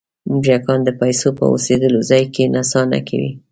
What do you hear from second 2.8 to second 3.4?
نه کوي.